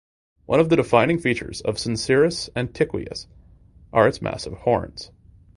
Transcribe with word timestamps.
One 0.47 0.59
of 0.59 0.69
the 0.69 0.75
defining 0.77 1.19
features 1.19 1.61
of 1.61 1.75
"Syncerus 1.75 2.49
antiquus" 2.55 3.27
are 3.93 4.07
its 4.07 4.19
massive 4.19 4.53
horns. 4.53 5.11